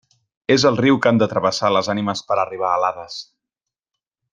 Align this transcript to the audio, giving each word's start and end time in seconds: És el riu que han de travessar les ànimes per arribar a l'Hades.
És 0.55 0.63
el 0.69 0.79
riu 0.79 0.97
que 1.03 1.11
han 1.11 1.21
de 1.23 1.27
travessar 1.35 1.71
les 1.75 1.91
ànimes 1.95 2.27
per 2.31 2.41
arribar 2.47 2.73
a 2.79 2.83
l'Hades. 2.87 3.23